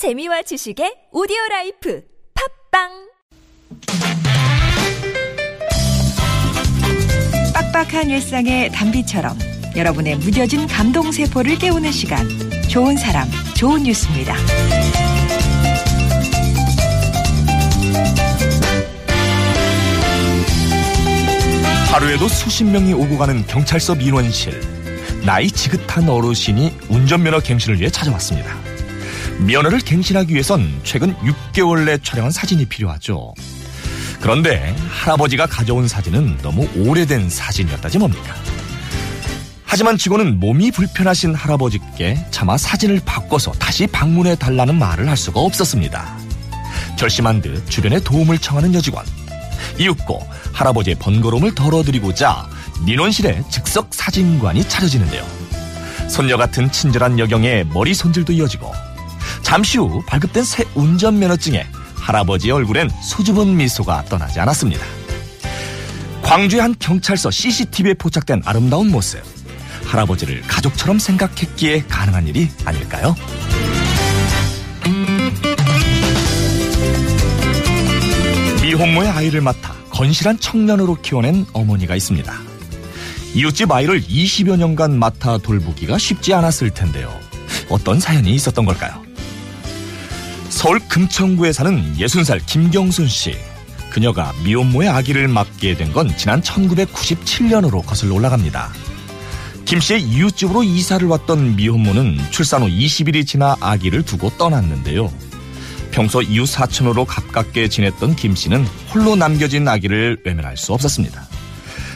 재미와 0.00 0.40
지식의 0.40 1.10
오디오 1.12 1.36
라이프 1.50 2.02
팟빵 2.72 2.88
빡빡한 7.52 8.08
일상의 8.08 8.72
단비처럼 8.72 9.36
여러분의 9.76 10.16
무뎌진 10.16 10.66
감동 10.68 11.12
세포를 11.12 11.58
깨우는 11.58 11.92
시간 11.92 12.26
좋은 12.70 12.96
사람 12.96 13.28
좋은 13.54 13.82
뉴스입니다. 13.82 14.34
하루에도 21.92 22.26
수십 22.26 22.64
명이 22.64 22.94
오고 22.94 23.18
가는 23.18 23.46
경찰서 23.46 23.96
민원실. 23.96 24.58
나이 25.26 25.50
지긋한 25.50 26.08
어르신이 26.08 26.72
운전면허 26.88 27.40
갱신을 27.40 27.78
위해 27.78 27.90
찾아왔습니다. 27.90 28.69
면허를 29.46 29.80
갱신하기 29.80 30.32
위해선 30.34 30.80
최근 30.84 31.14
6개월 31.16 31.84
내 31.84 31.98
촬영한 31.98 32.30
사진이 32.30 32.66
필요하죠. 32.66 33.34
그런데 34.20 34.74
할아버지가 34.90 35.46
가져온 35.46 35.88
사진은 35.88 36.38
너무 36.42 36.68
오래된 36.76 37.30
사진이었다지 37.30 37.98
뭡니까? 37.98 38.34
하지만 39.64 39.96
직원은 39.96 40.40
몸이 40.40 40.72
불편하신 40.72 41.34
할아버지께 41.34 42.26
차마 42.30 42.58
사진을 42.58 43.00
바꿔서 43.04 43.52
다시 43.52 43.86
방문해 43.86 44.34
달라는 44.36 44.78
말을 44.78 45.08
할 45.08 45.16
수가 45.16 45.40
없었습니다. 45.40 46.18
결심한 46.98 47.40
듯 47.40 47.68
주변에 47.70 48.00
도움을 48.00 48.38
청하는 48.38 48.74
여직원. 48.74 49.06
이윽고 49.78 50.28
할아버지의 50.52 50.96
번거로움을 50.96 51.54
덜어드리고자 51.54 52.48
민원실에 52.84 53.44
즉석 53.48 53.94
사진관이 53.94 54.68
차려지는데요. 54.68 55.24
손녀 56.08 56.36
같은 56.36 56.70
친절한 56.70 57.18
여경의 57.18 57.66
머리 57.68 57.94
손질도 57.94 58.32
이어지고 58.34 58.72
잠시 59.50 59.78
후 59.78 60.00
발급된 60.06 60.44
새 60.44 60.64
운전면허증에 60.76 61.66
할아버지의 61.96 62.52
얼굴엔 62.52 62.88
수줍은 63.02 63.56
미소가 63.56 64.04
떠나지 64.04 64.38
않았습니다. 64.38 64.80
광주의 66.22 66.62
한 66.62 66.72
경찰서 66.78 67.32
CCTV에 67.32 67.94
포착된 67.94 68.42
아름다운 68.44 68.92
모습. 68.92 69.20
할아버지를 69.86 70.42
가족처럼 70.42 71.00
생각했기에 71.00 71.82
가능한 71.88 72.28
일이 72.28 72.48
아닐까요? 72.64 73.16
미혼모의 78.62 79.08
아이를 79.08 79.40
맡아 79.40 79.74
건실한 79.90 80.38
청년으로 80.38 80.98
키워낸 81.02 81.44
어머니가 81.52 81.96
있습니다. 81.96 82.32
이웃집 83.34 83.72
아이를 83.72 84.00
20여 84.00 84.56
년간 84.56 84.96
맡아 84.96 85.38
돌보기가 85.38 85.98
쉽지 85.98 86.34
않았을 86.34 86.70
텐데요. 86.70 87.12
어떤 87.68 87.98
사연이 87.98 88.32
있었던 88.36 88.64
걸까요? 88.64 89.09
서울 90.60 90.78
금천구에 90.78 91.54
사는 91.54 91.96
60살 91.96 92.44
김경순 92.44 93.08
씨. 93.08 93.34
그녀가 93.88 94.34
미혼모의 94.44 94.90
아기를 94.90 95.26
맡게 95.26 95.74
된 95.74 95.90
건 95.94 96.14
지난 96.18 96.42
1997년으로 96.42 97.82
거슬러 97.86 98.14
올라갑니다. 98.16 98.70
김 99.64 99.80
씨의 99.80 100.02
이웃집으로 100.02 100.62
이사를 100.62 101.08
왔던 101.08 101.56
미혼모는 101.56 102.18
출산 102.30 102.60
후 102.60 102.68
20일이 102.68 103.26
지나 103.26 103.56
아기를 103.58 104.02
두고 104.02 104.36
떠났는데요. 104.36 105.10
평소 105.92 106.20
이웃 106.20 106.44
사촌으로 106.44 107.06
가깝게 107.06 107.68
지냈던 107.70 108.16
김 108.16 108.34
씨는 108.36 108.66
홀로 108.92 109.16
남겨진 109.16 109.66
아기를 109.66 110.18
외면할 110.26 110.58
수 110.58 110.74
없었습니다. 110.74 111.26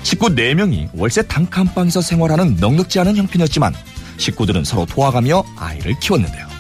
식구 0.03 0.31
4명이 0.31 0.89
월세 0.95 1.21
단칸방에서 1.21 2.01
생활하는 2.01 2.57
넉넉지 2.57 2.99
않은 3.01 3.15
형편이었지만 3.17 3.75
식구들은 4.17 4.65
서로 4.65 4.87
도와가며 4.87 5.45
아이를 5.59 6.01
키웠는데요. 6.01 6.54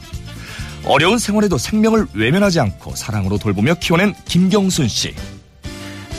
어려운 0.86 1.18
생활에도 1.18 1.56
생명을 1.56 2.06
외면하지 2.12 2.60
않고 2.60 2.94
사랑으로 2.94 3.38
돌보며 3.38 3.74
키워낸 3.74 4.14
김경순 4.27 4.88
씨. 4.88 5.14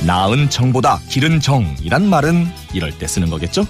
나은 0.06 0.50
정보다 0.50 1.00
기른 1.08 1.40
정이란 1.40 2.10
말은 2.10 2.48
이럴 2.74 2.98
때 2.98 3.08
쓰는 3.08 3.30
거겠죠? 3.30 3.66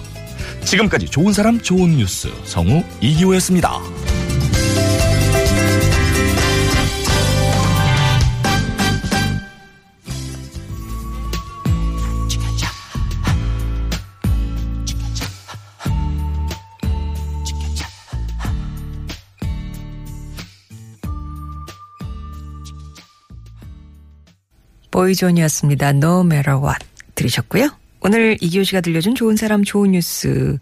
지금까지 0.64 1.06
좋은 1.06 1.32
사람 1.32 1.60
좋은 1.60 1.96
뉴스 1.96 2.30
성우 2.44 2.82
이기호였습니다. 3.00 3.78
보이존이었습니다. 24.96 25.88
No 25.90 26.20
matter 26.20 26.58
what 26.58 26.78
들으셨고요. 27.14 27.68
오늘 28.00 28.38
이기호 28.40 28.64
씨가 28.64 28.80
들려준 28.80 29.14
좋은 29.14 29.36
사람 29.36 29.62
좋은 29.62 29.90
뉴스. 29.90 30.56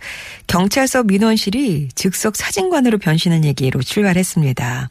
경찰서 0.49 1.05
민원실이 1.05 1.91
즉석 1.95 2.35
사진관으로 2.35 2.99
변신한 2.99 3.45
얘기로 3.45 3.81
출발했습니다. 3.83 4.91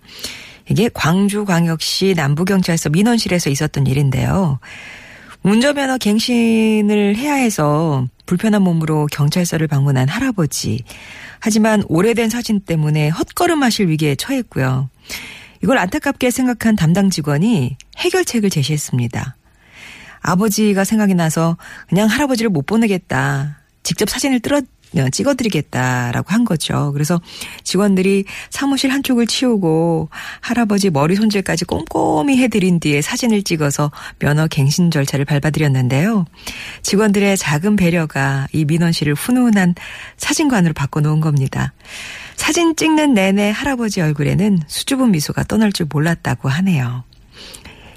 이게 0.70 0.90
광주광역시 0.94 2.14
남부경찰서 2.16 2.92
민원실에서 2.92 3.50
있었던 3.50 3.86
일인데요. 3.86 4.60
운전면허 5.44 5.98
갱신을 5.98 7.18
해야 7.18 7.34
해서 7.34 8.08
불편한 8.26 8.62
몸으로 8.62 9.08
경찰서를 9.12 9.68
방문한 9.68 10.08
할아버지. 10.08 10.86
하지만 11.40 11.84
오래된 11.90 12.30
사진 12.30 12.62
때문에 12.62 13.10
헛걸음하실 13.10 13.90
위기에 13.90 14.16
처했고요. 14.16 14.90
이걸 15.64 15.78
안타깝게 15.78 16.30
생각한 16.30 16.76
담당 16.76 17.10
직원이 17.10 17.78
해결책을 17.98 18.50
제시했습니다. 18.50 19.38
아버지가 20.20 20.84
생각이 20.84 21.16
나서 21.16 21.58
그냥 21.88 22.10
할아버지를 22.10 22.50
못 22.50 22.66
보내겠다. 22.66 23.60
직접 23.82 24.10
사진을 24.10 24.42
찍어드리겠다라고 25.12 26.32
한 26.32 26.46
거죠. 26.46 26.92
그래서 26.94 27.22
직원들이 27.64 28.26
사무실 28.50 28.92
한쪽을 28.92 29.28
치우고 29.28 30.10
할아버지 30.42 30.90
머리 30.90 31.16
손질까지 31.16 31.66
꼼꼼히 31.66 32.38
해드린 32.38 32.80
뒤에 32.80 33.02
사진을 33.02 33.44
찍어서 33.44 33.92
면허 34.20 34.48
갱신 34.48 34.92
절차를 34.92 35.26
밟아드렸는데요. 35.26 36.26
직원들의 36.82 37.38
작은 37.38 37.76
배려가 37.76 38.48
이 38.54 38.66
민원실을 38.66 39.14
훈훈한 39.14 39.76
사진관으로 40.18 40.74
바꿔놓은 40.74 41.20
겁니다. 41.20 41.74
사진 42.36 42.76
찍는 42.76 43.14
내내 43.14 43.52
할아버지 43.52 44.02
얼굴에는 44.02 44.62
수줍은 44.68 45.12
미소가 45.12 45.44
떠날 45.44 45.72
줄 45.72 45.88
몰랐다고 45.92 46.50
하네요. 46.50 47.04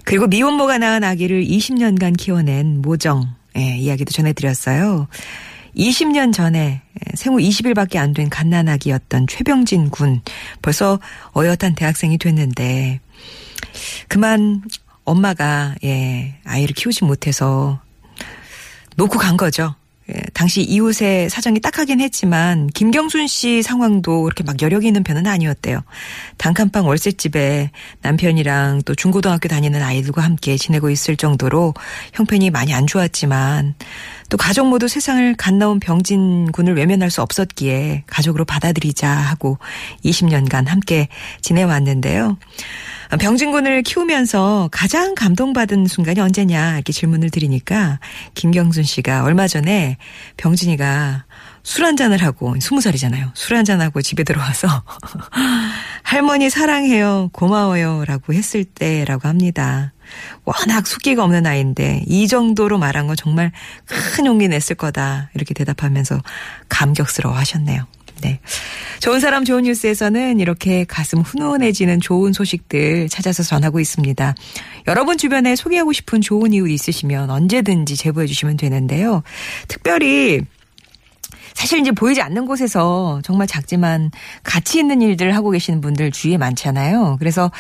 그리고 0.05 0.27
미혼모가 0.29 0.79
낳은 0.79 1.03
아기를 1.03 1.45
20년간 1.45 2.17
키워낸 2.17 2.81
모정 2.81 3.35
예, 3.57 3.77
이야기도 3.77 4.13
전해드렸어요. 4.13 5.09
20년 5.77 6.33
전에 6.33 6.83
생후 7.15 7.39
20일밖에 7.39 7.97
안 7.97 8.13
된 8.15 8.31
갓난아기였던 8.31 9.27
최병진 9.27 9.91
군 9.91 10.23
벌써 10.63 10.99
어엿한 11.37 11.75
대학생이 11.77 12.17
됐는데 12.19 13.01
그만 14.09 14.63
엄마가 15.05 15.75
예 15.85 16.35
아이를 16.45 16.75
키우지 16.75 17.05
못해서 17.05 17.81
놓고 18.97 19.19
간 19.19 19.37
거죠. 19.37 19.75
예, 20.37 20.39
당시 20.39 20.63
이웃의 20.63 21.31
사정이 21.31 21.61
딱하긴 21.61 22.01
했지만 22.01 22.67
김경순 22.69 23.27
씨 23.27 23.63
상황도 23.63 24.23
그렇게 24.23 24.45
막 24.45 24.61
여력이 24.61 24.87
있는 24.87 25.03
편은 25.03 25.27
아니었대요. 25.27 25.83
단칸방 26.37 26.87
월세집에 26.87 27.71
남편이랑 28.03 28.83
또 28.85 28.95
중고등학교 28.95 29.49
다니는 29.49 29.83
아이들과 29.83 30.23
함께 30.23 30.59
지내고 30.59 30.91
있을 30.91 31.17
정도로 31.17 31.73
형편이 32.13 32.51
많이 32.51 32.75
안 32.75 32.87
좋았지만 32.87 33.75
또 34.29 34.37
가족 34.37 34.69
모두 34.69 34.89
세상을 34.89 35.37
갓 35.37 35.55
나온 35.55 35.81
병진 35.81 36.53
군을 36.53 36.77
외면할 36.77 37.11
수 37.11 37.23
없었기에 37.23 38.05
가족으로 38.07 38.45
받아들이자 38.45 39.09
하고 39.09 39.59
20년간 40.05 40.67
함께 40.67 41.09
지내왔는데요. 41.41 42.37
병진군을 43.19 43.83
키우면서 43.83 44.69
가장 44.73 45.15
감동받은 45.15 45.87
순간이 45.87 46.21
언제냐 46.21 46.75
이렇게 46.75 46.93
질문을 46.93 47.31
드리니까 47.31 48.01
김경순 48.35 48.83
씨가 48.83 49.23
얼마 49.23 49.47
전에 49.47 49.97
병진이가 50.37 51.25
술 51.63 51.85
한잔을 51.85 52.23
하고 52.23 52.55
스무 52.61 52.81
살이잖아요. 52.81 53.33
술 53.35 53.57
한잔하고 53.57 54.01
집에 54.03 54.23
들어와서 54.23 54.69
할머니 56.03 56.49
사랑해요 56.49 57.31
고마워요 57.33 58.05
라고 58.07 58.33
했을 58.35 58.65
때라고 58.65 59.29
합니다. 59.29 59.93
워낙 60.45 60.87
숙기가 60.87 61.25
없는 61.25 61.47
아이인데 61.47 62.05
이 62.07 62.29
정도로 62.29 62.79
말한 62.79 63.09
건 63.09 63.17
정말 63.17 63.51
큰 63.87 64.27
용기 64.27 64.47
냈을 64.47 64.77
거다 64.77 65.31
이렇게 65.35 65.55
대답하면서 65.55 66.23
감격스러워 66.69 67.37
하셨네요. 67.37 67.87
네. 68.23 68.41
좋은 69.01 69.21
사람 69.21 69.45
좋은 69.45 69.65
뉴스에서는 69.65 70.41
이렇게 70.41 70.85
가슴 70.85 71.21
훈훈해지는 71.21 72.01
좋은 72.01 72.33
소식들 72.33 73.09
찾아서 73.09 73.43
전하고 73.43 73.81
있습니다. 73.81 74.35
여러분 74.87 75.19
주변에 75.19 75.57
소개하고 75.57 75.93
싶은 75.93 76.21
좋은 76.21 76.53
이웃 76.53 76.69
있으시면 76.69 77.31
언제든지 77.31 77.97
제보해 77.97 78.27
주시면 78.27 78.57
되는데요. 78.57 79.23
특별히 79.69 80.41
사실 81.55 81.79
이제 81.79 81.91
보이지 81.91 82.21
않는 82.21 82.47
곳에서 82.47 83.21
정말 83.25 83.47
작지만 83.47 84.11
가치 84.43 84.79
있는 84.79 85.01
일들을 85.01 85.35
하고 85.35 85.51
계시는 85.51 85.81
분들 85.81 86.11
주위에 86.11 86.37
많잖아요. 86.37 87.17
그래서 87.19 87.51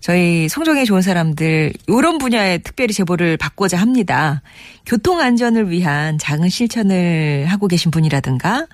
저희 0.00 0.48
성정에 0.48 0.84
좋은 0.84 1.02
사람들 1.02 1.72
이런 1.86 2.18
분야에 2.18 2.58
특별히 2.58 2.92
제보를 2.94 3.36
받고자 3.36 3.78
합니다. 3.78 4.42
교통 4.86 5.20
안전을 5.20 5.70
위한 5.70 6.18
작은 6.18 6.48
실천을 6.48 7.46
하고 7.46 7.68
계신 7.68 7.90
분이라든가 7.90 8.66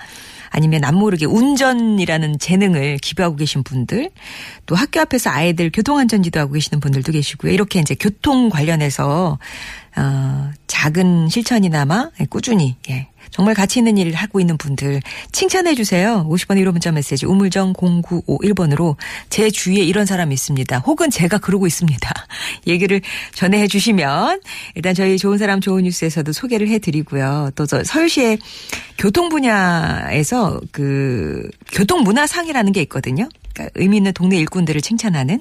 아니면 0.57 0.81
남모르게 0.81 1.27
운전이라는 1.27 2.39
재능을 2.39 2.97
기부하고 2.97 3.37
계신 3.37 3.63
분들, 3.63 4.11
또 4.65 4.75
학교 4.75 5.01
앞에서 5.01 5.29
아이들 5.29 5.71
교통안전지도 5.71 6.41
하고 6.41 6.55
계시는 6.55 6.81
분들도 6.81 7.13
계시고요. 7.13 7.53
이렇게 7.53 7.79
이제 7.79 7.95
교통 7.95 8.49
관련해서 8.49 9.39
어, 9.97 10.51
작은 10.67 11.29
실천이나마 11.29 12.11
꾸준히 12.31 12.77
예, 12.91 13.09
정말 13.31 13.55
가치 13.55 13.81
있는 13.81 13.99
일을 13.99 14.15
하고 14.15 14.41
있는 14.41 14.57
분들 14.57 15.01
칭찬해 15.33 15.75
주세요. 15.75 16.27
50번 16.29 16.59
1호 16.63 16.73
문자 16.73 16.91
메시지 16.91 17.27
우물정 17.27 17.75
0951번으로 17.75 18.97
제 19.29 19.51
주위에 19.51 19.83
이런 19.83 20.07
사람이 20.07 20.33
있습니다. 20.33 20.79
혹은 20.79 21.11
제가 21.11 21.39
그러고 21.39 21.67
있습니다. 21.67 22.26
얘기를 22.67 23.01
전해 23.35 23.69
주시면 23.69 24.41
일단 24.75 24.95
저희 24.95 25.19
좋은 25.19 25.39
사람 25.39 25.61
좋은 25.61 25.85
뉴스에서도 25.85 26.33
소개를 26.33 26.69
해 26.69 26.79
드리고요. 26.79 27.51
또 27.55 27.67
저 27.67 27.83
서울시의 27.85 28.39
교통 28.99 29.29
분야에서 29.29 30.61
그 30.73 31.51
교통 31.73 32.03
문화상이라는 32.03 32.73
게 32.73 32.81
있거든요. 32.83 33.29
그러니까 33.53 33.73
의미 33.75 33.99
있는 33.99 34.13
동네 34.13 34.37
일꾼들을 34.39 34.81
칭찬하는 34.81 35.41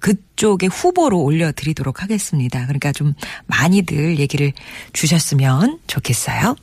그쪽의 0.00 0.68
후보로 0.68 1.20
올려드리도록 1.20 2.02
하겠습니다. 2.02 2.62
그러니까 2.64 2.92
좀 2.92 3.14
많이들 3.46 4.18
얘기를 4.18 4.52
주셨으면 4.92 5.78
좋겠어요. 5.86 6.52